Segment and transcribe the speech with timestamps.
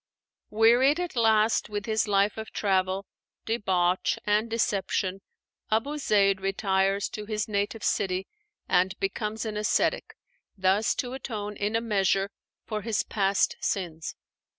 [0.49, 3.05] Wearied at last with his life of travel,
[3.45, 5.21] debauch, and deception,
[5.69, 8.25] Abu Zeid retires to his native city
[8.67, 10.15] and becomes an ascetic,
[10.57, 12.31] thus to atone in a measure
[12.65, 14.15] for his past sins.